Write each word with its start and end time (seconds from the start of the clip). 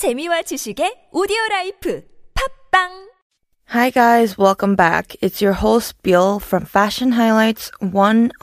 재미와 0.00 0.48
지식의 0.48 1.12
오디오 1.12 1.36
라이프 1.50 2.00
팝빵 2.32 3.10
Hi 3.66 3.90
guys, 3.90 4.38
welcome 4.38 4.74
back. 4.74 5.14
It's 5.20 5.42
your 5.42 5.52
host 5.52 6.00
Bill 6.02 6.40
from 6.40 6.64
Fashion 6.64 7.12
Highlights 7.12 7.70
101.3 7.82 8.40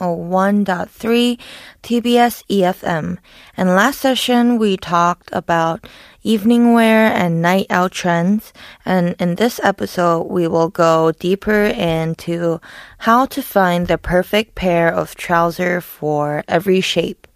TBS 1.82 2.44
EFM. 2.46 3.18
And 3.56 3.74
last 3.74 3.98
session 3.98 4.58
we 4.58 4.76
talked 4.76 5.30
about 5.32 5.84
evening 6.22 6.74
wear 6.74 7.10
and 7.10 7.42
night 7.42 7.66
out 7.70 7.90
trends. 7.90 8.52
And 8.86 9.16
in 9.18 9.34
this 9.34 9.58
episode 9.64 10.30
we 10.30 10.46
will 10.46 10.68
go 10.70 11.10
deeper 11.10 11.64
into 11.64 12.60
how 12.98 13.26
to 13.34 13.42
find 13.42 13.88
the 13.88 13.98
perfect 13.98 14.54
pair 14.54 14.94
of 14.94 15.16
trousers 15.16 15.82
for 15.82 16.44
every 16.46 16.80
shape. 16.80 17.26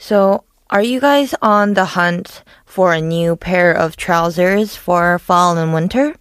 So, 0.00 0.42
are 0.70 0.82
you 0.82 1.00
guys 1.00 1.34
on 1.42 1.74
the 1.74 1.84
hunt 1.84 2.44
for 2.64 2.92
a 2.92 3.00
new 3.00 3.34
pair 3.34 3.72
of 3.72 3.96
trousers 3.96 4.76
for 4.76 5.18
fall 5.18 5.58
and 5.58 5.74
winter? 5.74 6.14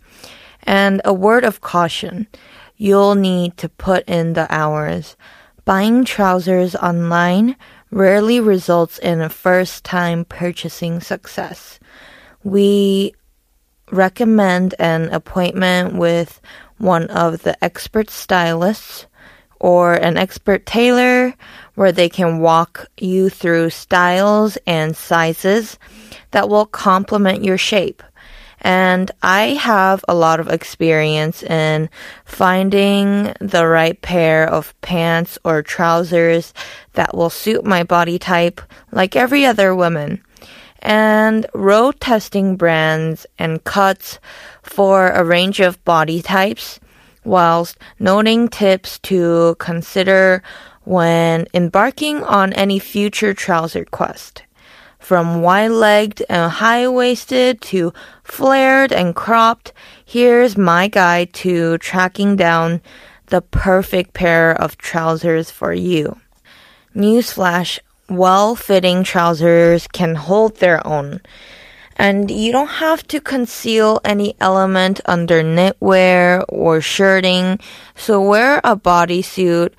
And 0.63 1.01
a 1.05 1.13
word 1.13 1.43
of 1.43 1.61
caution. 1.61 2.27
You'll 2.75 3.13
need 3.13 3.57
to 3.57 3.69
put 3.69 4.09
in 4.09 4.33
the 4.33 4.47
hours. 4.53 5.15
Buying 5.65 6.03
trousers 6.03 6.75
online 6.75 7.57
rarely 7.91 8.39
results 8.39 8.97
in 8.97 9.21
a 9.21 9.29
first 9.29 9.83
time 9.83 10.25
purchasing 10.25 10.99
success. 10.99 11.79
We 12.43 13.13
recommend 13.91 14.73
an 14.79 15.09
appointment 15.09 15.93
with 15.93 16.41
one 16.79 17.07
of 17.11 17.43
the 17.43 17.63
expert 17.63 18.09
stylists 18.09 19.05
or 19.59 19.93
an 19.93 20.17
expert 20.17 20.65
tailor 20.65 21.33
where 21.75 21.91
they 21.91 22.09
can 22.09 22.39
walk 22.39 22.87
you 22.97 23.29
through 23.29 23.69
styles 23.69 24.57
and 24.65 24.95
sizes 24.95 25.77
that 26.31 26.49
will 26.49 26.65
complement 26.65 27.43
your 27.43 27.57
shape. 27.57 28.03
And 28.61 29.09
I 29.23 29.53
have 29.53 30.03
a 30.07 30.13
lot 30.13 30.39
of 30.39 30.49
experience 30.49 31.43
in 31.43 31.89
finding 32.25 33.33
the 33.39 33.65
right 33.65 33.99
pair 34.01 34.47
of 34.47 34.79
pants 34.81 35.37
or 35.45 35.61
trousers 35.61 36.53
that 36.93 37.15
will 37.15 37.29
suit 37.29 37.63
my 37.63 37.83
body 37.83 38.19
type 38.19 38.61
like 38.91 39.15
every 39.15 39.45
other 39.45 39.73
woman. 39.73 40.21
And 40.81 41.45
road 41.53 41.99
testing 41.99 42.55
brands 42.55 43.25
and 43.37 43.63
cuts 43.63 44.19
for 44.61 45.09
a 45.09 45.23
range 45.23 45.59
of 45.59 45.83
body 45.83 46.21
types 46.21 46.79
whilst 47.29 47.77
noting 47.99 48.49
tips 48.49 48.97
to 48.99 49.55
consider 49.59 50.41
when 50.83 51.45
embarking 51.53 52.23
on 52.23 52.51
any 52.53 52.79
future 52.79 53.33
trouser 53.35 53.85
quest 53.85 54.43
from 54.97 55.41
wide 55.41 55.71
legged 55.71 56.25
and 56.27 56.51
high 56.51 56.87
waisted 56.87 57.61
to 57.61 57.93
flared 58.23 58.91
and 58.91 59.15
cropped, 59.15 59.71
here's 60.03 60.57
my 60.57 60.87
guide 60.87 61.31
to 61.31 61.77
tracking 61.77 62.35
down 62.35 62.81
the 63.27 63.41
perfect 63.41 64.13
pair 64.13 64.51
of 64.51 64.77
trousers 64.77 65.51
for 65.51 65.71
you. 65.71 66.17
Newsflash 66.95 67.79
well 68.09 68.55
fitting 68.55 69.03
trousers 69.03 69.87
can 69.87 70.15
hold 70.15 70.57
their 70.57 70.85
own. 70.85 71.21
And 71.99 72.31
you 72.31 72.53
don't 72.53 72.79
have 72.79 73.05
to 73.11 73.19
conceal 73.19 73.99
any 74.05 74.33
element 74.39 75.01
under 75.05 75.43
knitwear 75.43 76.45
or 76.47 76.79
shirting, 76.79 77.59
so 77.93 78.21
wear 78.21 78.61
a 78.63 78.77
bodysuit, 78.77 79.73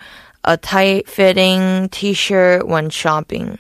a 0.45 0.59
tight 0.59 1.09
fitting 1.09 1.89
t 1.89 2.13
shirt 2.13 2.69
when 2.69 2.91
shopping. 2.91 3.59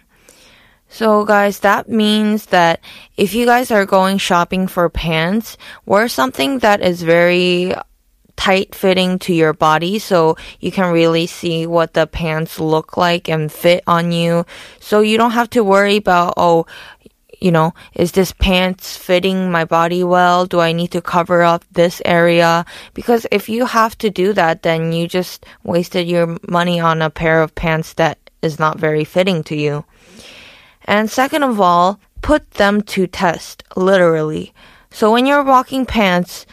So 0.90 1.24
guys, 1.24 1.60
that 1.60 1.88
means 1.88 2.46
that 2.46 2.80
if 3.16 3.32
you 3.32 3.46
guys 3.46 3.70
are 3.70 3.86
going 3.86 4.18
shopping 4.18 4.66
for 4.66 4.90
pants, 4.90 5.56
wear 5.86 6.06
something 6.08 6.58
that 6.58 6.82
is 6.82 7.00
very 7.00 7.72
tight 8.36 8.74
fitting 8.74 9.18
to 9.20 9.32
your 9.32 9.52
body 9.52 9.98
so 9.98 10.36
you 10.60 10.72
can 10.72 10.92
really 10.92 11.26
see 11.26 11.66
what 11.66 11.94
the 11.94 12.06
pants 12.06 12.58
look 12.60 12.96
like 12.96 13.28
and 13.28 13.50
fit 13.50 13.84
on 13.86 14.12
you. 14.12 14.44
So 14.80 15.00
you 15.00 15.16
don't 15.16 15.32
have 15.32 15.50
to 15.50 15.64
worry 15.64 15.96
about, 15.96 16.34
oh, 16.36 16.66
you 17.40 17.50
know, 17.50 17.72
is 17.94 18.12
this 18.12 18.32
pants 18.32 18.96
fitting 18.96 19.50
my 19.50 19.64
body 19.64 20.04
well? 20.04 20.46
Do 20.46 20.60
I 20.60 20.72
need 20.72 20.90
to 20.92 21.00
cover 21.00 21.42
up 21.42 21.64
this 21.72 22.02
area? 22.04 22.64
Because 22.94 23.26
if 23.30 23.48
you 23.48 23.66
have 23.66 23.96
to 23.98 24.10
do 24.10 24.32
that, 24.34 24.62
then 24.62 24.92
you 24.92 25.08
just 25.08 25.46
wasted 25.64 26.06
your 26.06 26.36
money 26.48 26.78
on 26.80 27.02
a 27.02 27.10
pair 27.10 27.42
of 27.42 27.54
pants 27.54 27.94
that 27.94 28.18
is 28.42 28.58
not 28.58 28.78
very 28.78 29.04
fitting 29.04 29.42
to 29.44 29.56
you. 29.56 29.84
And 30.84 31.10
second 31.10 31.42
of 31.42 31.60
all, 31.60 32.00
put 32.22 32.50
them 32.52 32.82
to 32.82 33.06
test, 33.06 33.62
literally. 33.76 34.52
So 34.90 35.12
when 35.12 35.26
you're 35.26 35.44
walking 35.44 35.86
pants, 35.86 36.46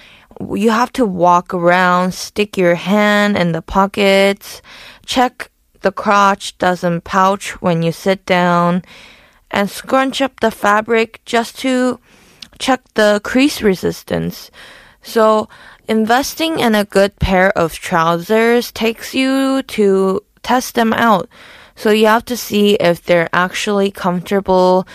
you 0.54 0.70
have 0.70 0.94
to 0.94 1.06
walk 1.06 1.54
around, 1.54 2.14
stick 2.14 2.58
your 2.58 2.76
hand 2.76 3.38
in 3.38 3.52
the 3.52 3.62
pockets, 3.62 4.62
check 5.06 5.50
the 5.82 5.92
crotch 5.92 6.58
doesn't 6.58 7.04
pouch 7.04 7.62
when 7.62 7.82
you 7.82 7.92
sit 7.92 8.26
down, 8.26 8.84
and 9.58 9.72
scrunch 9.72 10.22
up 10.22 10.40
the 10.40 10.52
fabric 10.52 11.20
just 11.26 11.58
to 11.58 12.00
check 12.60 12.80
the 12.94 13.20
crease 13.24 13.64
resistance. 13.64 14.52
So 15.02 15.50
investing 15.88 16.60
in 16.60 16.76
a 16.76 16.86
good 16.86 17.18
pair 17.18 17.50
of 17.58 17.74
trousers 17.74 18.72
takes 18.72 19.16
you 19.16 19.64
to 19.64 20.22
test 20.44 20.76
them 20.76 20.94
out. 20.94 21.28
So 21.76 21.90
you 21.90 22.06
have 22.06 22.24
to 22.26 22.38
see 22.38 22.76
if 22.76 23.02
they're 23.02 23.30
actually 23.34 23.90
comfortable, 23.90 24.88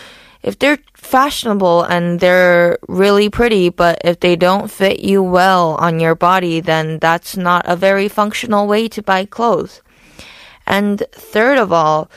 if 0.45 0.61
they're 0.61 0.79
fashionable 0.95 1.83
and 1.83 2.21
they're 2.21 2.79
really 2.87 3.31
pretty, 3.31 3.69
but 3.69 3.99
if 4.05 4.21
they 4.21 4.37
don't 4.37 4.71
fit 4.71 5.01
you 5.01 5.25
well 5.25 5.75
on 5.81 5.99
your 5.99 6.15
body, 6.15 6.61
then 6.61 7.01
that's 7.01 7.37
not 7.37 7.65
a 7.67 7.75
very 7.75 8.07
functional 8.07 8.69
way 8.69 8.87
to 8.95 9.03
buy 9.03 9.25
clothes. 9.25 9.83
And 10.69 11.03
third 11.11 11.59
of 11.59 11.73
all, 11.73 12.09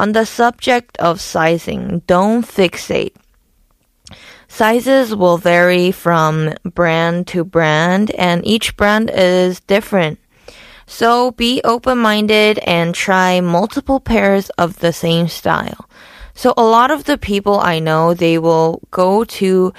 on 0.00 0.12
the 0.12 0.24
subject 0.24 0.96
of 0.96 1.20
sizing, 1.20 2.00
don't 2.06 2.46
fixate. 2.46 3.14
Sizes 4.48 5.14
will 5.14 5.36
vary 5.36 5.92
from 5.92 6.54
brand 6.64 7.26
to 7.28 7.44
brand 7.44 8.10
and 8.12 8.44
each 8.46 8.76
brand 8.78 9.10
is 9.12 9.60
different. 9.60 10.18
So 10.86 11.32
be 11.32 11.60
open-minded 11.64 12.58
and 12.60 12.94
try 12.94 13.42
multiple 13.42 14.00
pairs 14.00 14.48
of 14.56 14.78
the 14.78 14.92
same 14.92 15.28
style. 15.28 15.86
So 16.34 16.54
a 16.56 16.64
lot 16.64 16.90
of 16.90 17.04
the 17.04 17.18
people 17.18 17.60
I 17.60 17.78
know, 17.78 18.14
they 18.14 18.38
will 18.38 18.80
go 18.90 19.24
to 19.38 19.74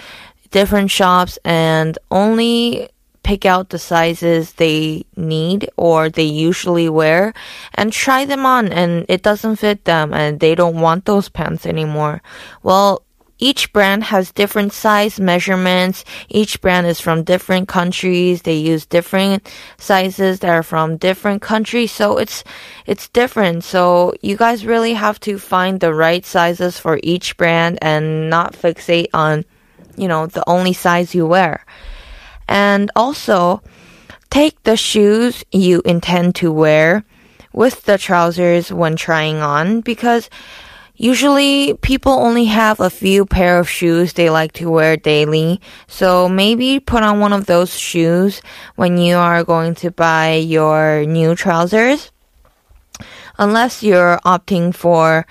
different 0.51 0.91
shops 0.91 1.39
and 1.43 1.97
only 2.11 2.89
pick 3.23 3.45
out 3.45 3.69
the 3.69 3.79
sizes 3.79 4.53
they 4.53 5.05
need 5.15 5.69
or 5.77 6.09
they 6.09 6.23
usually 6.23 6.89
wear 6.89 7.33
and 7.75 7.93
try 7.93 8.25
them 8.25 8.45
on 8.45 8.71
and 8.71 9.05
it 9.07 9.21
doesn't 9.21 9.57
fit 9.57 9.85
them 9.85 10.13
and 10.13 10.39
they 10.39 10.55
don't 10.55 10.81
want 10.81 11.05
those 11.05 11.29
pants 11.29 11.65
anymore. 11.65 12.21
Well, 12.63 13.03
each 13.41 13.73
brand 13.73 14.03
has 14.03 14.31
different 14.31 14.71
size 14.71 15.19
measurements. 15.19 16.05
Each 16.29 16.61
brand 16.61 16.85
is 16.85 16.99
from 16.99 17.23
different 17.23 17.67
countries. 17.67 18.43
They 18.43 18.57
use 18.57 18.85
different 18.85 19.51
sizes 19.77 20.39
that 20.39 20.49
are 20.49 20.61
from 20.63 20.97
different 20.97 21.41
countries. 21.41 21.91
So 21.91 22.19
it's, 22.19 22.43
it's 22.85 23.09
different. 23.09 23.63
So 23.63 24.13
you 24.21 24.37
guys 24.37 24.63
really 24.63 24.93
have 24.93 25.19
to 25.21 25.39
find 25.39 25.79
the 25.79 25.91
right 25.91 26.23
sizes 26.23 26.77
for 26.77 26.99
each 27.01 27.35
brand 27.35 27.79
and 27.81 28.29
not 28.29 28.53
fixate 28.53 29.09
on, 29.11 29.43
you 29.97 30.07
know, 30.07 30.27
the 30.27 30.47
only 30.47 30.73
size 30.73 31.15
you 31.15 31.25
wear. 31.25 31.65
And 32.47 32.91
also 32.95 33.61
take 34.29 34.61
the 34.63 34.77
shoes 34.77 35.43
you 35.51 35.81
intend 35.85 36.35
to 36.35 36.51
wear 36.51 37.03
with 37.53 37.83
the 37.83 37.97
trousers 37.97 38.71
when 38.71 38.95
trying 38.95 39.37
on 39.37 39.81
because 39.81 40.29
Usually 41.01 41.73
people 41.81 42.11
only 42.11 42.45
have 42.45 42.79
a 42.79 42.91
few 42.91 43.25
pair 43.25 43.57
of 43.57 43.67
shoes 43.67 44.13
they 44.13 44.29
like 44.29 44.51
to 44.61 44.69
wear 44.69 44.97
daily. 44.97 45.59
So 45.87 46.29
maybe 46.29 46.79
put 46.79 47.01
on 47.01 47.19
one 47.19 47.33
of 47.33 47.47
those 47.47 47.73
shoes 47.73 48.39
when 48.75 48.99
you 48.99 49.15
are 49.15 49.43
going 49.43 49.73
to 49.81 49.89
buy 49.89 50.35
your 50.35 51.03
new 51.07 51.33
trousers. 51.33 52.11
Unless 53.39 53.81
you're 53.81 54.19
opting 54.23 54.75
for 54.75 55.25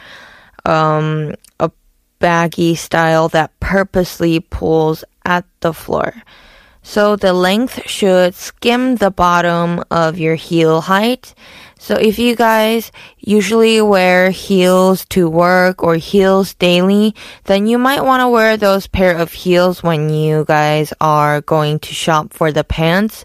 um, 0.65 1.37
a 1.61 1.71
baggy 2.19 2.75
style 2.75 3.29
that 3.29 3.55
purposely 3.61 4.41
pulls 4.41 5.05
at 5.25 5.45
the 5.61 5.73
floor. 5.73 6.13
So 6.83 7.17
the 7.17 7.33
length 7.33 7.89
should 7.89 8.35
skim 8.35 8.97
the 8.97 9.11
bottom 9.11 9.85
of 9.91 10.19
your 10.19 10.35
heel 10.35 10.81
height. 10.81 11.35
So 11.79 11.95
if 11.95 12.19
you 12.19 12.37
guys 12.37 12.93
usually 13.19 13.81
wear 13.81 14.31
heels 14.31 15.07
to 15.11 15.29
work 15.31 15.83
or 15.83 15.97
heels 15.97 16.55
daily, 16.55 17.15
then 17.45 17.67
you 17.67 17.79
might 17.79 18.05
want 18.05 18.21
to 18.21 18.29
wear 18.29 18.57
those 18.57 18.87
pair 18.87 19.17
of 19.17 19.33
heels 19.33 19.83
when 19.83 20.11
you 20.11 20.45
guys 20.47 20.93
are 21.01 21.41
going 21.41 21.79
to 21.81 21.95
shop 21.95 22.33
for 22.33 22.53
the 22.53 22.65
pants. 22.65 23.25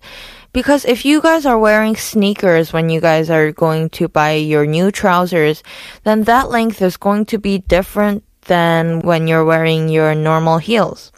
Because 0.53 0.85
if 0.85 1.03
you 1.03 1.21
guys 1.21 1.45
are 1.45 1.59
wearing 1.59 1.97
sneakers 1.97 2.71
when 2.71 2.89
you 2.89 3.01
guys 3.01 3.29
are 3.29 3.51
going 3.51 3.89
to 3.99 4.07
buy 4.07 4.33
your 4.35 4.65
new 4.65 4.89
trousers, 4.89 5.63
then 6.03 6.23
that 6.23 6.49
length 6.49 6.81
is 6.81 6.95
going 6.95 7.25
to 7.25 7.37
be 7.37 7.59
different 7.59 8.23
than 8.47 9.01
when 9.01 9.27
you're 9.27 9.43
wearing 9.43 9.89
your 9.89 10.15
normal 10.15 10.59
heels. 10.59 11.11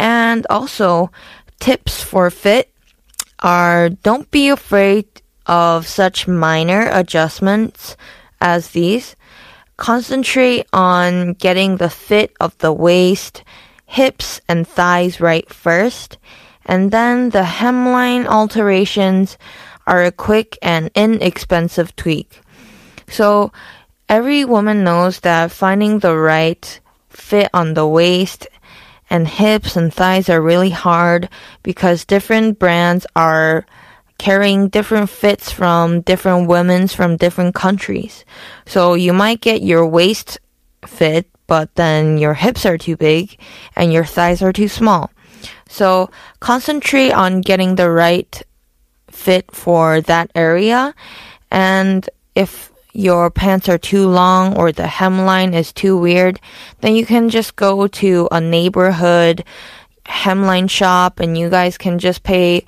And 0.00 0.46
also, 0.48 1.12
tips 1.60 2.02
for 2.02 2.30
fit 2.30 2.72
are 3.40 3.90
don't 3.90 4.30
be 4.30 4.48
afraid 4.48 5.04
of 5.44 5.86
such 5.86 6.26
minor 6.26 6.88
adjustments 6.90 7.98
as 8.40 8.70
these. 8.70 9.14
Concentrate 9.76 10.64
on 10.72 11.34
getting 11.34 11.76
the 11.76 11.90
fit 11.90 12.32
of 12.40 12.56
the 12.64 12.72
waist, 12.72 13.44
hips, 13.84 14.40
and 14.48 14.66
thighs 14.66 15.20
right 15.20 15.52
first, 15.52 16.16
and 16.64 16.90
then 16.90 17.28
the 17.28 17.60
hemline 17.60 18.24
alterations 18.24 19.36
are 19.86 20.04
a 20.04 20.12
quick 20.12 20.56
and 20.62 20.90
inexpensive 20.94 21.94
tweak. 21.94 22.40
So 23.06 23.52
every 24.08 24.46
woman 24.46 24.82
knows 24.82 25.20
that 25.20 25.52
finding 25.52 25.98
the 25.98 26.16
right 26.16 26.80
fit 27.10 27.50
on 27.52 27.74
the 27.74 27.86
waist 27.86 28.46
and 29.10 29.26
hips 29.26 29.76
and 29.76 29.92
thighs 29.92 30.28
are 30.30 30.40
really 30.40 30.70
hard 30.70 31.28
because 31.62 32.04
different 32.04 32.58
brands 32.58 33.06
are 33.16 33.66
carrying 34.18 34.68
different 34.68 35.10
fits 35.10 35.50
from 35.50 36.02
different 36.02 36.46
women's 36.48 36.94
from 36.94 37.16
different 37.16 37.54
countries. 37.54 38.24
So 38.66 38.94
you 38.94 39.12
might 39.12 39.40
get 39.40 39.62
your 39.62 39.86
waist 39.86 40.38
fit, 40.86 41.26
but 41.46 41.74
then 41.74 42.18
your 42.18 42.34
hips 42.34 42.64
are 42.64 42.78
too 42.78 42.96
big 42.96 43.36
and 43.74 43.92
your 43.92 44.04
thighs 44.04 44.42
are 44.42 44.52
too 44.52 44.68
small. 44.68 45.10
So 45.68 46.10
concentrate 46.40 47.12
on 47.12 47.40
getting 47.40 47.74
the 47.74 47.90
right 47.90 48.42
fit 49.10 49.50
for 49.52 50.00
that 50.02 50.30
area. 50.34 50.94
And 51.50 52.08
if 52.34 52.69
your 52.92 53.30
pants 53.30 53.68
are 53.68 53.78
too 53.78 54.08
long 54.08 54.56
or 54.56 54.72
the 54.72 54.84
hemline 54.84 55.54
is 55.54 55.72
too 55.72 55.96
weird, 55.96 56.40
then 56.80 56.94
you 56.94 57.06
can 57.06 57.28
just 57.28 57.56
go 57.56 57.86
to 57.86 58.28
a 58.30 58.40
neighborhood 58.40 59.44
hemline 60.06 60.68
shop 60.68 61.20
and 61.20 61.38
you 61.38 61.48
guys 61.48 61.78
can 61.78 61.98
just 61.98 62.22
pay 62.22 62.64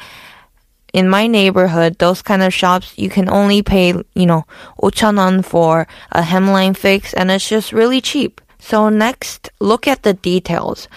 in 0.92 1.08
my 1.08 1.26
neighborhood, 1.26 1.98
those 1.98 2.20
kind 2.20 2.42
of 2.42 2.52
shops, 2.52 2.92
you 2.96 3.08
can 3.08 3.28
only 3.30 3.62
pay, 3.62 3.94
you 4.14 4.26
know, 4.26 4.44
5,000원 4.82 5.44
for 5.44 5.86
a 6.12 6.20
hemline 6.20 6.76
fix 6.76 7.14
and 7.14 7.30
it's 7.30 7.48
just 7.48 7.72
really 7.72 8.00
cheap. 8.00 8.40
So 8.58 8.90
next, 8.90 9.50
look 9.58 9.88
at 9.88 10.02
the 10.02 10.14
details. 10.14 10.88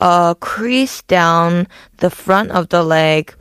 A 0.00 0.36
crease 0.38 1.02
down 1.02 1.66
the 1.96 2.10
front 2.10 2.52
of 2.52 2.68
the 2.68 2.84
leg, 2.84 3.34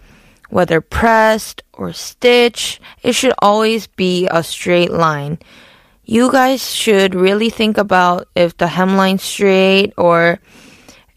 whether 0.49 0.81
pressed 0.81 1.61
or 1.77 1.93
stitch. 1.93 2.79
it 3.03 3.13
should 3.13 3.33
always 3.39 3.87
be 3.87 4.27
a 4.29 4.43
straight 4.43 4.91
line. 4.91 5.39
You 6.05 6.31
guys 6.31 6.73
should 6.73 7.15
really 7.15 7.49
think 7.49 7.77
about 7.77 8.27
if 8.35 8.57
the 8.57 8.67
hemline's 8.67 9.23
straight 9.23 9.93
or 9.97 10.39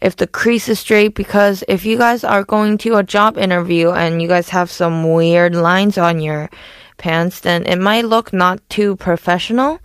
if 0.01 0.15
the 0.15 0.27
crease 0.27 0.67
is 0.67 0.79
straight 0.79 1.15
because 1.15 1.63
if 1.67 1.85
you 1.85 1.97
guys 1.97 2.23
are 2.23 2.43
going 2.43 2.77
to 2.79 2.97
a 2.97 3.03
job 3.03 3.37
interview 3.37 3.91
and 3.91 4.21
you 4.21 4.27
guys 4.27 4.49
have 4.49 4.69
some 4.69 5.13
weird 5.13 5.55
lines 5.55 5.97
on 5.97 6.19
your 6.19 6.49
pants, 6.97 7.39
then 7.41 7.65
it 7.65 7.77
might 7.77 8.05
look 8.05 8.33
not 8.33 8.59
too 8.69 8.95
professional. 8.95 9.79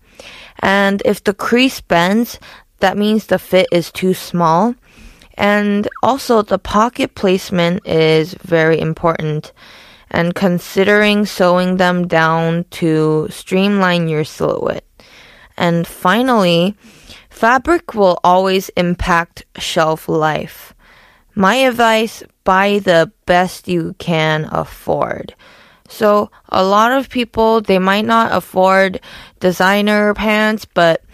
And 0.61 1.02
if 1.05 1.23
the 1.23 1.34
crease 1.34 1.81
bends, 1.81 2.38
that 2.81 2.96
means 2.96 3.26
the 3.26 3.38
fit 3.38 3.69
is 3.70 3.93
too 3.93 4.14
small. 4.14 4.75
And 5.34 5.87
also 6.02 6.43
the 6.43 6.58
pocket 6.58 7.14
placement 7.14 7.87
is 7.87 8.34
very 8.34 8.81
important. 8.81 9.52
And 10.16 10.34
considering 10.34 11.26
sewing 11.26 11.76
them 11.76 12.08
down 12.08 12.64
to 12.80 13.28
streamline 13.28 14.08
your 14.08 14.24
silhouette. 14.24 14.88
And 15.58 15.86
finally, 15.86 16.74
fabric 17.28 17.92
will 17.92 18.18
always 18.24 18.70
impact 18.70 19.44
shelf 19.58 20.08
life. 20.08 20.72
My 21.34 21.56
advice, 21.68 22.22
buy 22.44 22.78
the 22.78 23.12
best 23.26 23.68
you 23.68 23.94
can 23.98 24.48
afford. 24.50 25.34
So 25.88 26.30
a 26.48 26.64
lot 26.64 26.92
of 26.92 27.10
people, 27.10 27.60
they 27.60 27.78
might 27.78 28.06
not 28.06 28.32
afford 28.32 29.00
designer 29.38 30.14
pants, 30.14 30.64
but 30.64 31.04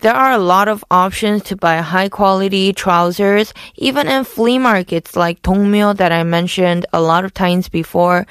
there 0.00 0.14
are 0.14 0.32
a 0.32 0.38
lot 0.38 0.68
of 0.68 0.84
options 0.90 1.42
to 1.44 1.56
buy 1.56 1.78
high 1.78 2.08
quality 2.08 2.72
trousers, 2.72 3.52
even 3.76 4.06
in 4.06 4.24
flea 4.24 4.58
markets 4.58 5.16
like 5.16 5.42
Dongmyo 5.42 5.96
that 5.96 6.12
I 6.12 6.22
mentioned 6.22 6.86
a 6.92 7.00
lot 7.00 7.24
of 7.24 7.34
times 7.34 7.68
before. 7.68 8.26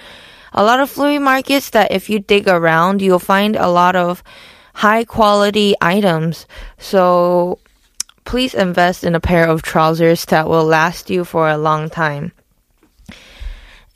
A 0.53 0.63
lot 0.63 0.79
of 0.79 0.89
flea 0.89 1.19
markets 1.19 1.71
that 1.71 1.91
if 1.91 2.09
you 2.09 2.19
dig 2.19 2.47
around, 2.47 3.01
you'll 3.01 3.19
find 3.19 3.55
a 3.55 3.67
lot 3.67 3.95
of 3.95 4.23
high 4.73 5.03
quality 5.03 5.75
items. 5.81 6.47
So 6.77 7.59
please 8.23 8.53
invest 8.53 9.03
in 9.03 9.15
a 9.15 9.19
pair 9.19 9.47
of 9.47 9.61
trousers 9.61 10.25
that 10.25 10.47
will 10.47 10.65
last 10.65 11.09
you 11.09 11.25
for 11.25 11.49
a 11.49 11.57
long 11.57 11.89
time. 11.89 12.31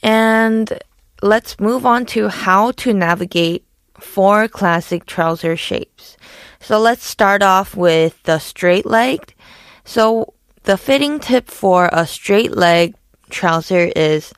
And 0.04 0.72
let's 1.22 1.60
move 1.60 1.86
on 1.86 2.06
to 2.08 2.28
how 2.28 2.72
to 2.72 2.94
navigate 2.94 3.64
four 4.00 4.48
classic 4.48 5.06
trouser 5.06 5.56
shapes. 5.56 6.18
So 6.62 6.78
let's 6.80 7.04
start 7.04 7.42
off 7.42 7.76
with 7.76 8.22
the 8.24 8.38
straight 8.38 8.86
leg. 8.86 9.34
So 9.84 10.36
the 10.64 10.78
fitting 10.78 11.20
tip 11.20 11.50
for 11.50 11.90
a 11.92 12.06
straight 12.06 12.56
leg 12.56 12.94
trouser 13.32 13.92
is 13.96 14.32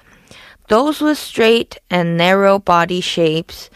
those 0.70 1.02
with 1.02 1.18
straight 1.18 1.78
and 1.90 2.16
narrow 2.16 2.60
body 2.60 3.02
shapes 3.02 3.70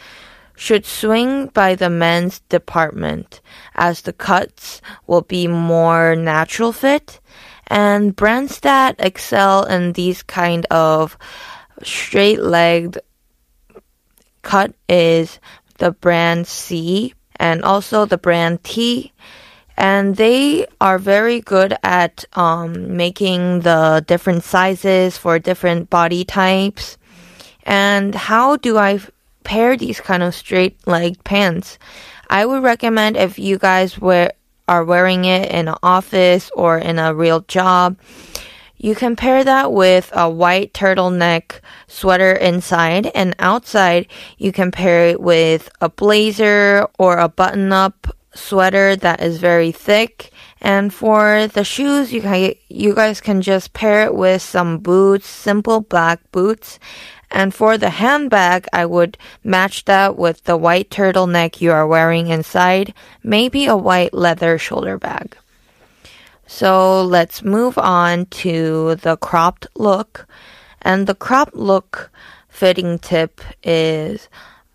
should 0.56 0.86
swing 0.86 1.48
by 1.48 1.74
the 1.74 1.90
men's 1.90 2.40
department 2.48 3.42
as 3.74 4.02
the 4.02 4.14
cuts 4.14 4.80
will 5.06 5.20
be 5.20 5.46
more 5.46 6.16
natural 6.16 6.72
fit 6.72 7.20
and 7.66 8.16
brands 8.16 8.60
that 8.60 8.96
excel 8.98 9.64
in 9.64 9.92
these 9.92 10.22
kind 10.22 10.64
of 10.70 11.18
straight 11.82 12.40
legged 12.40 12.98
cut 14.42 14.74
is 14.88 15.38
the 15.78 15.92
brand 15.92 16.46
C 16.46 17.12
and 17.38 17.62
also 17.62 18.04
the 18.04 18.18
brand 18.18 18.62
T. 18.64 19.12
And 19.76 20.16
they 20.16 20.66
are 20.80 20.98
very 20.98 21.40
good 21.40 21.76
at 21.84 22.24
um, 22.32 22.96
making 22.96 23.60
the 23.60 24.04
different 24.06 24.42
sizes 24.42 25.16
for 25.16 25.38
different 25.38 25.88
body 25.88 26.24
types. 26.24 26.98
And 27.62 28.14
how 28.14 28.56
do 28.56 28.76
I 28.76 29.00
pair 29.44 29.76
these 29.76 30.00
kind 30.00 30.22
of 30.22 30.34
straight 30.34 30.76
legged 30.86 31.22
pants? 31.22 31.78
I 32.28 32.44
would 32.44 32.62
recommend 32.62 33.16
if 33.16 33.38
you 33.38 33.56
guys 33.56 33.98
wear, 33.98 34.32
are 34.66 34.84
wearing 34.84 35.24
it 35.24 35.50
in 35.50 35.68
an 35.68 35.76
office 35.82 36.50
or 36.54 36.78
in 36.78 36.98
a 36.98 37.14
real 37.14 37.40
job, 37.42 37.96
you 38.78 38.94
can 38.94 39.16
pair 39.16 39.44
that 39.44 39.72
with 39.72 40.10
a 40.14 40.30
white 40.30 40.72
turtleneck 40.72 41.60
sweater 41.86 42.32
inside 42.32 43.10
and 43.14 43.34
outside 43.38 44.06
you 44.38 44.52
can 44.52 44.70
pair 44.70 45.08
it 45.08 45.20
with 45.20 45.68
a 45.80 45.88
blazer 45.88 46.86
or 46.98 47.18
a 47.18 47.28
button 47.28 47.72
up 47.72 48.06
sweater 48.38 48.96
that 48.96 49.20
is 49.20 49.38
very 49.38 49.72
thick. 49.72 50.30
And 50.60 50.92
for 50.92 51.46
the 51.48 51.64
shoes, 51.64 52.12
you 52.12 52.22
can, 52.22 52.54
you 52.68 52.94
guys 52.94 53.20
can 53.20 53.42
just 53.42 53.72
pair 53.72 54.04
it 54.06 54.14
with 54.14 54.42
some 54.42 54.78
boots, 54.78 55.28
simple 55.28 55.80
black 55.80 56.20
boots. 56.32 56.78
And 57.30 57.54
for 57.54 57.76
the 57.76 57.90
handbag, 57.90 58.66
I 58.72 58.86
would 58.86 59.18
match 59.44 59.84
that 59.84 60.16
with 60.16 60.44
the 60.44 60.56
white 60.56 60.90
turtleneck 60.90 61.60
you 61.60 61.72
are 61.72 61.86
wearing 61.86 62.28
inside, 62.28 62.94
maybe 63.22 63.66
a 63.66 63.76
white 63.76 64.14
leather 64.14 64.56
shoulder 64.58 64.98
bag. 64.98 65.36
So 66.50 67.04
let's 67.04 67.42
move 67.42 67.76
on 67.76 68.24
to 68.42 68.94
the 68.96 69.18
cropped 69.18 69.66
look. 69.76 70.26
And 70.80 71.06
the 71.06 71.14
crop 71.14 71.50
look 71.52 72.10
fitting 72.48 72.98
tip 72.98 73.42
is 73.62 74.30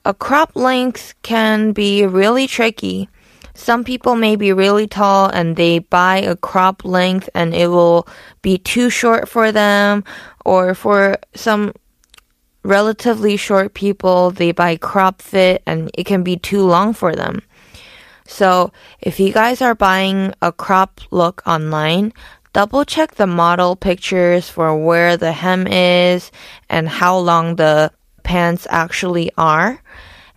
a 0.06 0.14
crop 0.14 0.56
length 0.56 1.16
can 1.24 1.72
be 1.72 2.06
really 2.06 2.46
tricky. 2.46 3.10
Some 3.56 3.84
people 3.84 4.16
may 4.16 4.36
be 4.36 4.54
really 4.54 4.86
tall 4.88 5.30
and 5.30 5.56
they 5.56 5.80
buy 5.80 6.18
a 6.18 6.36
crop 6.36 6.86
length 6.86 7.28
and 7.34 7.56
it 7.56 7.68
will 7.68 8.08
be 8.44 8.60
too 8.60 8.92
short 8.92 9.28
for 9.28 9.52
them. 9.52 10.04
Or 10.46 10.76
for 10.76 11.18
some 11.34 11.74
relatively 12.64 13.36
short 13.36 13.74
people, 13.74 14.30
they 14.30 14.52
buy 14.52 14.78
crop 14.78 15.24
fit 15.24 15.64
and 15.66 15.90
it 15.96 16.06
can 16.06 16.22
be 16.22 16.38
too 16.38 16.64
long 16.64 16.94
for 16.94 17.16
them. 17.16 17.42
So 18.26 18.72
if 19.00 19.20
you 19.20 19.34
guys 19.34 19.62
are 19.62 19.76
buying 19.76 20.34
a 20.42 20.52
crop 20.52 21.02
look 21.12 21.42
online, 21.46 22.14
double 22.54 22.86
check 22.86 23.16
the 23.16 23.28
model 23.28 23.76
pictures 23.76 24.50
for 24.50 24.78
where 24.78 25.18
the 25.18 25.32
hem 25.32 25.68
is 25.68 26.32
and 26.70 26.88
how 26.88 27.18
long 27.18 27.56
the 27.56 27.92
pants 28.24 28.66
actually 28.70 29.32
are. 29.38 29.82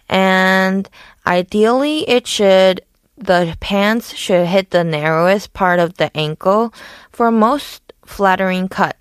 And 0.09 0.89
ideally 1.27 2.09
it 2.09 2.27
should 2.27 2.83
the 3.19 3.57
pants 3.61 4.15
should 4.15 4.47
hit 4.47 4.71
the 4.71 4.85
narrowest 4.85 5.55
part 5.55 5.79
of 5.79 5.95
the 5.97 6.15
ankle 6.17 6.75
for 7.11 7.31
most 7.31 7.93
flattering 8.05 8.69
cut. 8.69 8.97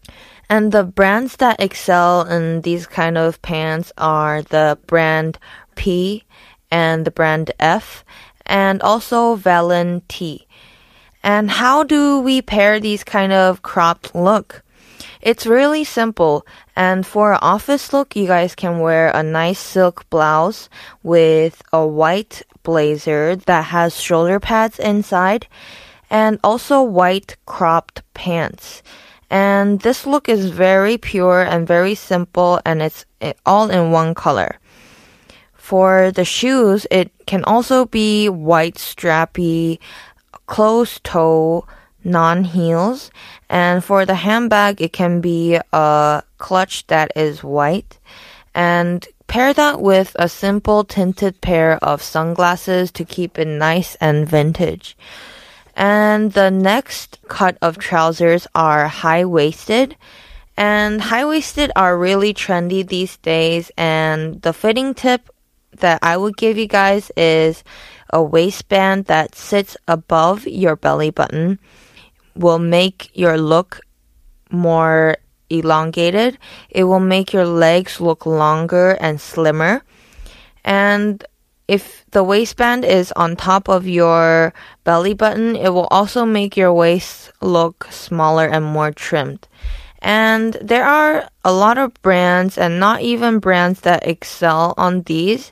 And 0.49 0.71
the 0.71 0.83
brands 0.83 1.37
that 1.37 1.59
excel 1.59 2.21
in 2.21 2.61
these 2.61 2.85
kind 2.85 3.17
of 3.17 3.41
pants 3.41 3.91
are 3.97 4.41
the 4.43 4.77
brand 4.87 5.37
P 5.75 6.23
and 6.71 7.03
the 7.03 7.11
brand 7.11 7.51
F 7.59 8.05
and 8.45 8.81
also 8.81 9.35
Valen 9.35 10.01
T. 10.07 10.47
And 11.23 11.49
how 11.49 11.83
do 11.83 12.19
we 12.19 12.41
pair 12.41 12.79
these 12.79 13.03
kind 13.03 13.33
of 13.33 13.61
cropped 13.61 14.13
look? 14.13 14.63
It's 15.21 15.47
really 15.47 15.83
simple. 15.83 16.45
And 16.75 17.05
for 17.05 17.33
an 17.33 17.39
office 17.41 17.91
look, 17.91 18.15
you 18.15 18.27
guys 18.27 18.53
can 18.53 18.79
wear 18.79 19.09
a 19.09 19.23
nice 19.23 19.59
silk 19.59 20.07
blouse 20.11 20.69
with 21.01 21.63
a 21.73 21.85
white 21.85 22.43
blazer 22.61 23.35
that 23.35 23.65
has 23.65 23.99
shoulder 23.99 24.39
pads 24.39 24.77
inside 24.77 25.47
and 26.11 26.39
also 26.43 26.83
white 26.83 27.37
cropped 27.47 28.03
pants. 28.13 28.83
And 29.31 29.79
this 29.81 30.05
look 30.05 30.29
is 30.29 30.51
very 30.51 30.97
pure 30.97 31.41
and 31.41 31.67
very 31.67 31.95
simple 31.95 32.61
and 32.63 32.81
it's 32.81 33.05
all 33.45 33.71
in 33.71 33.91
one 33.91 34.13
color. 34.13 34.59
For 35.65 36.11
the 36.11 36.25
shoes, 36.25 36.85
it 36.91 37.09
can 37.25 37.43
also 37.45 37.85
be 37.85 38.29
white 38.29 38.75
strappy, 38.75 39.79
closed 40.45 41.03
toe, 41.03 41.65
non 42.03 42.43
heels. 42.43 43.09
And 43.49 43.83
for 43.83 44.05
the 44.05 44.13
handbag, 44.13 44.79
it 44.79 44.93
can 44.93 45.21
be 45.21 45.57
a 45.73 46.21
clutch 46.37 46.85
that 46.85 47.11
is 47.15 47.43
white. 47.43 47.97
And 48.53 49.07
pair 49.25 49.55
that 49.55 49.81
with 49.81 50.15
a 50.19 50.29
simple 50.29 50.83
tinted 50.83 51.41
pair 51.41 51.83
of 51.83 52.03
sunglasses 52.03 52.91
to 52.91 53.03
keep 53.03 53.39
it 53.39 53.47
nice 53.47 53.95
and 53.95 54.29
vintage. 54.29 54.95
And 55.75 56.33
the 56.33 56.51
next 56.51 57.17
cut 57.27 57.57
of 57.63 57.79
trousers 57.79 58.45
are 58.53 58.87
high 58.87 59.25
waisted. 59.25 59.97
And 60.55 61.01
high 61.01 61.25
waisted 61.25 61.71
are 61.75 61.97
really 61.97 62.35
trendy 62.35 62.87
these 62.87 63.17
days. 63.17 63.71
And 63.75 64.43
the 64.43 64.53
fitting 64.53 64.93
tip 64.93 65.31
that 65.79 65.99
I 66.01 66.17
would 66.17 66.37
give 66.37 66.57
you 66.57 66.67
guys 66.67 67.11
is 67.17 67.63
a 68.11 68.21
waistband 68.21 69.05
that 69.05 69.35
sits 69.35 69.77
above 69.87 70.47
your 70.47 70.75
belly 70.75 71.09
button 71.09 71.59
will 72.35 72.59
make 72.59 73.09
your 73.13 73.37
look 73.37 73.79
more 74.51 75.17
elongated. 75.49 76.37
It 76.69 76.83
will 76.83 76.99
make 76.99 77.33
your 77.33 77.45
legs 77.45 78.01
look 78.01 78.25
longer 78.25 78.91
and 78.99 79.19
slimmer. 79.19 79.83
And 80.63 81.23
if 81.67 82.05
the 82.11 82.23
waistband 82.23 82.85
is 82.85 83.11
on 83.13 83.35
top 83.35 83.67
of 83.67 83.87
your 83.87 84.53
belly 84.83 85.13
button, 85.13 85.55
it 85.55 85.69
will 85.69 85.87
also 85.89 86.25
make 86.25 86.55
your 86.55 86.73
waist 86.73 87.31
look 87.41 87.87
smaller 87.89 88.47
and 88.47 88.65
more 88.65 88.91
trimmed. 88.91 89.47
And 90.05 90.53
there 90.61 90.85
are 90.85 91.27
a 91.43 91.51
lot 91.51 91.79
of 91.79 91.99
brands 92.03 92.59
and 92.59 92.79
not 92.79 93.01
even 93.01 93.39
brands 93.39 93.81
that 93.81 94.05
excel 94.05 94.75
on 94.77 95.01
these. 95.01 95.51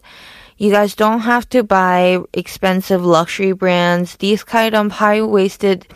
You 0.60 0.69
guys 0.69 0.93
don't 0.93 1.22
have 1.22 1.50
to 1.50 1.63
buy 1.63 2.19
expensive 2.33 3.03
luxury 3.03 3.53
brands. 3.53 4.15
These 4.17 4.43
kind 4.43 4.75
of 4.75 4.91
high-waisted 4.91 5.88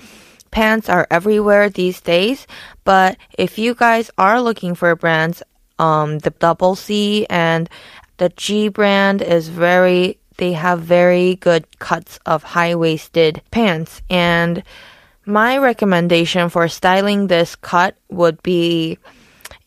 pants 0.50 0.90
are 0.90 1.06
everywhere 1.12 1.70
these 1.70 2.02
days. 2.02 2.48
But 2.84 3.18
if 3.38 3.60
you 3.60 3.76
guys 3.76 4.10
are 4.18 4.42
looking 4.42 4.74
for 4.74 4.96
brands, 4.96 5.44
um, 5.78 6.18
the 6.18 6.32
Double 6.32 6.74
C 6.74 7.28
and 7.30 7.70
the 8.18 8.30
G 8.30 8.70
brand 8.70 9.22
is 9.22 9.50
very, 9.50 10.18
they 10.38 10.54
have 10.54 10.82
very 10.82 11.36
good 11.36 11.68
cuts 11.78 12.18
of 12.26 12.42
high 12.42 12.74
waisted 12.74 13.44
pants. 13.52 14.02
And 14.10 14.64
my 15.28 15.58
recommendation 15.58 16.50
for 16.50 16.68
styling 16.70 17.28
this 17.28 17.56
cut 17.56 17.98
would 18.10 18.42
be 18.44 18.98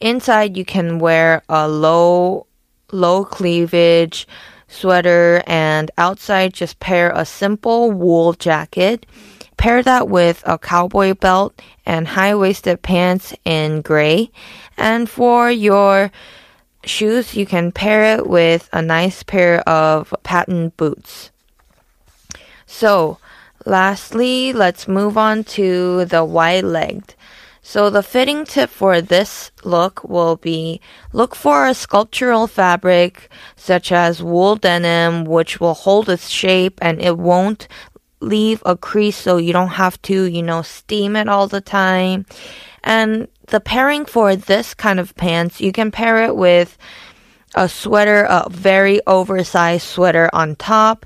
inside 0.01 0.57
you 0.57 0.65
can 0.65 0.99
wear 0.99 1.43
a 1.49 1.69
low, 1.69 2.47
low 2.91 3.25
cleavage 3.25 4.27
sweater 4.69 5.43
and 5.47 5.91
outside 5.99 6.55
just 6.55 6.81
pair 6.81 7.13
a 7.15 7.27
simple 7.27 7.91
wool 7.91 8.33
jacket. 8.33 9.05
Pair 9.59 9.83
that 9.83 10.09
with 10.09 10.43
a 10.47 10.57
cowboy 10.57 11.13
belt 11.13 11.61
and 11.85 12.09
high 12.09 12.35
waisted 12.35 12.81
pants 12.81 13.35
in 13.45 13.83
gray. 13.83 14.31
And 14.79 15.11
for 15.11 15.51
your 15.51 16.11
shoes, 16.85 17.35
you 17.35 17.45
can 17.45 17.71
pair 17.71 18.17
it 18.17 18.27
with 18.27 18.71
a 18.73 18.81
nice 18.81 19.23
pair 19.23 19.61
of 19.69 20.15
patent 20.23 20.79
boots. 20.79 21.31
So, 22.65 23.19
lastly, 23.67 24.53
let's 24.53 24.89
move 24.89 25.17
on 25.19 25.45
to 25.45 26.05
the 26.07 26.25
wide 26.25 26.65
legged. 26.65 27.15
So 27.63 27.91
the 27.91 28.03
fitting 28.03 28.45
tip 28.47 28.71
for 28.71 29.01
this 29.01 29.53
look 29.65 30.03
will 30.03 30.37
be 30.37 30.81
look 31.13 31.37
for 31.37 31.67
a 31.67 31.75
sculptural 31.75 32.47
fabric 32.47 33.31
such 33.55 33.93
as 33.93 34.23
wool 34.23 34.57
denim 34.57 35.25
which 35.25 35.61
will 35.61 35.75
hold 35.75 36.09
its 36.09 36.29
shape 36.29 36.79
and 36.81 37.01
it 37.01 37.19
won't 37.19 37.69
leave 38.21 38.63
a 38.67 38.77
crease 38.77 39.17
so 39.17 39.37
you 39.37 39.53
don't 39.53 39.69
have 39.69 40.01
to, 40.03 40.25
you 40.25 40.43
know, 40.43 40.63
steam 40.63 41.17
it 41.17 41.29
all 41.29 41.49
the 41.49 41.61
time. 41.61 42.27
And 42.83 43.29
the 43.49 43.61
pairing 43.61 44.05
for 44.05 44.37
this 44.37 44.75
kind 44.75 44.99
of 44.99 45.15
pants, 45.17 45.61
you 45.61 45.73
can 45.73 45.91
pair 45.91 46.25
it 46.25 46.37
with 46.37 46.79
a 47.55 47.69
sweater, 47.69 48.25
a 48.25 48.49
very 48.51 49.01
oversized 49.07 49.87
sweater 49.87 50.31
on 50.33 50.57
top, 50.57 51.05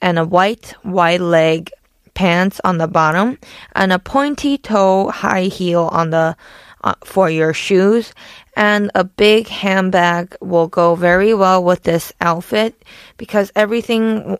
and 0.00 0.18
a 0.18 0.24
white 0.24 0.74
wide 0.84 1.20
leg 1.20 1.70
pants 2.16 2.60
on 2.64 2.78
the 2.78 2.88
bottom, 2.88 3.38
and 3.76 3.92
a 3.92 4.00
pointy 4.00 4.58
toe 4.58 5.10
high 5.10 5.44
heel 5.44 5.88
on 5.92 6.10
the 6.10 6.36
uh, 6.82 6.94
for 7.04 7.30
your 7.30 7.54
shoes. 7.54 8.12
And 8.56 8.90
a 8.94 9.04
big 9.04 9.48
handbag 9.48 10.34
will 10.40 10.66
go 10.66 10.94
very 10.94 11.34
well 11.34 11.62
with 11.62 11.82
this 11.82 12.12
outfit 12.20 12.82
because 13.18 13.52
everything 13.54 14.38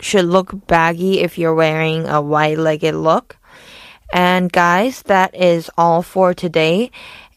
should 0.00 0.24
look 0.24 0.66
baggy 0.66 1.20
if 1.20 1.38
you're 1.38 1.54
wearing 1.54 2.08
a 2.08 2.20
wide 2.20 2.58
legged 2.58 2.94
look. 2.94 3.36
And 4.12 4.52
guys, 4.52 5.02
that 5.02 5.34
is 5.34 5.70
all 5.78 6.02
for 6.02 6.34
today. 6.34 6.90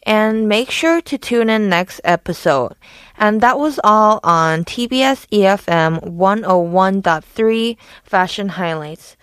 And 0.04 0.48
make 0.48 0.70
sure 0.70 1.00
to 1.02 1.18
tune 1.18 1.50
in 1.50 1.68
next 1.68 2.00
episode. 2.04 2.74
And 3.18 3.40
that 3.42 3.58
was 3.58 3.78
all 3.84 4.18
on 4.24 4.64
TBS 4.64 5.28
EFM 5.28 6.16
101.3 6.16 7.76
Fashion 8.02 8.48
Highlights. 8.48 9.16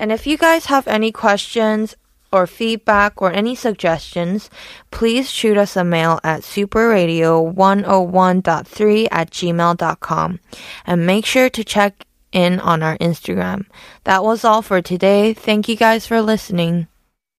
And 0.00 0.10
if 0.10 0.26
you 0.26 0.36
guys 0.38 0.66
have 0.66 0.88
any 0.88 1.12
questions 1.12 1.94
or 2.32 2.46
feedback 2.46 3.20
or 3.20 3.32
any 3.32 3.54
suggestions, 3.54 4.48
please 4.90 5.30
shoot 5.30 5.58
us 5.58 5.76
a 5.76 5.84
mail 5.84 6.18
at 6.24 6.40
superradio101.3 6.40 9.08
at 9.10 9.30
gmail.com. 9.30 10.40
And 10.86 11.06
make 11.06 11.26
sure 11.26 11.50
to 11.50 11.62
check 11.62 12.06
in 12.32 12.60
on 12.60 12.82
our 12.82 12.96
Instagram. 12.96 13.66
That 14.04 14.24
was 14.24 14.42
all 14.42 14.62
for 14.62 14.80
today. 14.80 15.34
Thank 15.34 15.68
you 15.68 15.76
guys 15.76 16.06
for 16.06 16.22
listening. 16.22 16.86